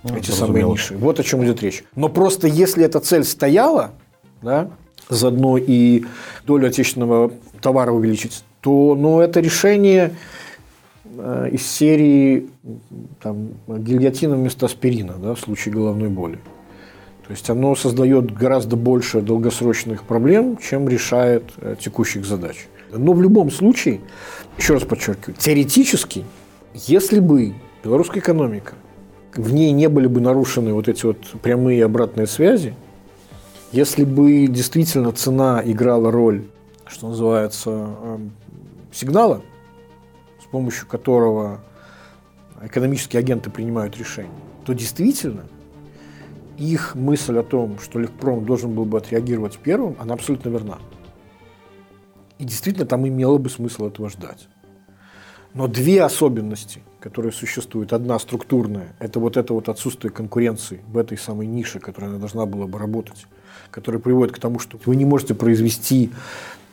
эти 0.04 0.30
самые 0.30 0.62
зрозуміло. 0.62 0.72
ниши. 0.72 0.96
Вот 0.96 1.20
о 1.20 1.22
чем 1.22 1.44
идет 1.44 1.62
речь. 1.62 1.84
Но 1.94 2.08
просто 2.08 2.46
если 2.46 2.84
эта 2.84 3.00
цель 3.00 3.24
стояла, 3.24 3.92
да, 4.42 4.70
заодно 5.08 5.58
и 5.58 6.04
долю 6.46 6.68
отечественного 6.68 7.32
товара 7.60 7.92
увеличить, 7.92 8.44
то 8.60 8.94
ну, 8.94 9.20
это 9.20 9.40
решение 9.40 10.14
э, 11.04 11.48
из 11.52 11.66
серии 11.66 12.48
там, 13.22 13.50
гильотина 13.66 14.36
вместо 14.36 14.66
аспирина 14.66 15.14
да, 15.14 15.34
в 15.34 15.40
случае 15.40 15.74
головной 15.74 16.08
боли. 16.08 16.38
То 17.30 17.34
есть 17.34 17.48
оно 17.48 17.76
создает 17.76 18.34
гораздо 18.34 18.74
больше 18.74 19.20
долгосрочных 19.20 20.02
проблем, 20.02 20.56
чем 20.56 20.88
решает 20.88 21.44
э, 21.58 21.76
текущих 21.78 22.26
задач. 22.26 22.66
Но 22.90 23.12
в 23.12 23.22
любом 23.22 23.52
случае, 23.52 24.00
еще 24.58 24.74
раз 24.74 24.82
подчеркиваю, 24.82 25.36
теоретически, 25.38 26.24
если 26.74 27.20
бы 27.20 27.54
белорусская 27.84 28.18
экономика, 28.18 28.74
в 29.36 29.52
ней 29.52 29.70
не 29.70 29.88
были 29.88 30.08
бы 30.08 30.20
нарушены 30.20 30.72
вот 30.72 30.88
эти 30.88 31.06
вот 31.06 31.18
прямые 31.40 31.84
обратные 31.84 32.26
связи, 32.26 32.74
если 33.70 34.02
бы 34.02 34.48
действительно 34.48 35.12
цена 35.12 35.62
играла 35.64 36.10
роль, 36.10 36.46
что 36.84 37.10
называется, 37.10 37.70
эм, 37.70 38.32
сигнала, 38.90 39.40
с 40.42 40.50
помощью 40.50 40.88
которого 40.88 41.60
экономические 42.60 43.20
агенты 43.20 43.50
принимают 43.50 43.96
решения, 43.96 44.32
то 44.66 44.72
действительно 44.72 45.44
их 46.60 46.94
мысль 46.94 47.38
о 47.38 47.42
том, 47.42 47.78
что 47.78 47.98
Легпром 47.98 48.44
должен 48.44 48.74
был 48.74 48.84
бы 48.84 48.98
отреагировать 48.98 49.58
первым, 49.58 49.96
она 49.98 50.14
абсолютно 50.14 50.50
верна. 50.50 50.78
И 52.38 52.44
действительно 52.44 52.86
там 52.86 53.08
имело 53.08 53.38
бы 53.38 53.48
смысл 53.48 53.86
этого 53.86 54.10
ждать. 54.10 54.48
Но 55.54 55.66
две 55.66 56.02
особенности, 56.02 56.82
которые 57.00 57.32
существуют. 57.32 57.92
Одна 57.92 58.18
структурная, 58.18 58.94
это 58.98 59.18
вот 59.18 59.36
это 59.36 59.52
вот 59.52 59.68
отсутствие 59.68 60.12
конкуренции 60.12 60.80
в 60.86 60.98
этой 60.98 61.18
самой 61.18 61.46
нише, 61.46 61.80
которая 61.80 62.10
она 62.10 62.18
должна 62.18 62.46
была 62.46 62.66
бы 62.66 62.78
работать, 62.78 63.26
которая 63.70 64.00
приводит 64.00 64.34
к 64.34 64.38
тому, 64.38 64.58
что 64.58 64.78
вы 64.84 64.96
не 64.96 65.04
можете 65.04 65.34
произвести 65.34 66.10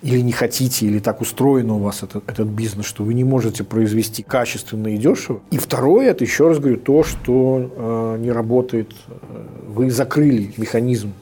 или 0.01 0.21
не 0.21 0.31
хотите, 0.31 0.85
или 0.85 0.99
так 0.99 1.21
устроено 1.21 1.75
у 1.75 1.79
вас 1.79 2.03
этот, 2.03 2.29
этот 2.29 2.47
бизнес, 2.47 2.85
что 2.85 3.03
вы 3.03 3.13
не 3.13 3.23
можете 3.23 3.63
произвести 3.63 4.23
качественно 4.23 4.87
и 4.89 4.97
дешево. 4.97 5.39
И 5.51 5.57
второе, 5.57 6.11
это 6.11 6.23
еще 6.23 6.47
раз 6.47 6.59
говорю, 6.59 6.77
то, 6.77 7.03
что 7.03 7.71
э, 7.75 8.17
не 8.19 8.31
работает, 8.31 8.91
э, 9.07 9.11
вы 9.67 9.89
закрыли 9.89 10.53
механизм 10.57 11.13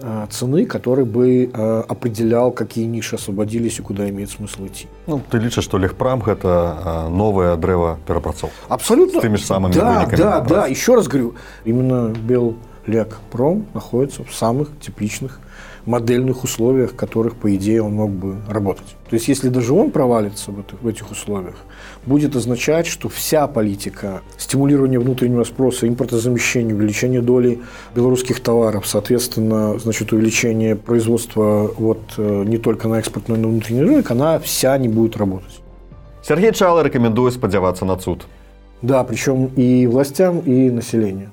э, 0.00 0.26
цены, 0.30 0.64
который 0.64 1.04
бы 1.04 1.50
э, 1.52 1.82
определял, 1.88 2.52
какие 2.52 2.84
ниши 2.84 3.16
освободились 3.16 3.80
и 3.80 3.82
куда 3.82 4.08
имеет 4.08 4.30
смысл 4.30 4.66
идти. 4.66 4.86
Ну, 5.08 5.20
ты 5.28 5.38
лічыш, 5.38 5.64
што 5.64 5.78
легпрам 5.78 6.20
гэта 6.20 6.48
а, 6.48 7.08
новае 7.08 7.56
дрэва 7.56 7.98
перапрацоўка. 8.06 8.54
Абсолютно. 8.68 9.18
С 9.18 9.22
теми 9.22 9.36
же 9.36 9.44
самыми 9.44 9.72
да, 9.72 9.98
выниками 9.98 10.18
да, 10.18 10.40
да. 10.40 10.66
Еще 10.66 10.94
раз 10.94 11.08
говорю, 11.08 11.34
именно 11.64 12.14
Беллекпром 12.14 13.66
находится 13.74 14.22
в 14.22 14.32
самых 14.32 14.68
тепличных 14.80 15.40
модельных 15.88 16.44
условиях, 16.44 16.92
в 16.92 16.96
которых, 16.96 17.34
по 17.34 17.54
идее, 17.56 17.82
он 17.82 17.94
мог 17.94 18.10
бы 18.10 18.36
работать. 18.48 18.96
То 19.08 19.14
есть, 19.14 19.26
если 19.26 19.48
даже 19.48 19.72
он 19.72 19.90
провалится 19.90 20.52
в 20.52 20.60
этих, 20.60 20.82
в 20.82 20.86
этих 20.86 21.10
условиях, 21.10 21.56
будет 22.04 22.36
означать, 22.36 22.86
что 22.86 23.08
вся 23.08 23.46
политика 23.46 24.20
стимулирования 24.36 24.98
внутреннего 24.98 25.44
спроса, 25.44 25.88
импортозамещения, 25.88 26.74
увеличения 26.74 27.22
доли 27.22 27.60
белорусских 27.94 28.40
товаров, 28.40 28.86
соответственно, 28.86 29.78
значит, 29.78 30.12
увеличение 30.12 30.76
производства 30.76 31.70
вот, 31.78 32.00
э, 32.18 32.44
не 32.44 32.58
только 32.58 32.86
на 32.86 32.98
экспорт, 32.98 33.28
но 33.28 33.36
и 33.36 33.38
на 33.38 33.48
внутренний 33.48 33.82
рынок, 33.82 34.10
она 34.10 34.38
вся 34.38 34.76
не 34.76 34.88
будет 34.88 35.16
работать. 35.16 35.60
Сергей 36.22 36.52
Чала 36.52 36.82
рэкамендуе 36.82 37.30
спадзявацца 37.30 37.86
на 37.86 37.96
цуд. 37.96 38.26
Да, 38.82 39.02
причем 39.04 39.46
и 39.56 39.86
властям, 39.86 40.40
и 40.40 40.70
населению. 40.70 41.30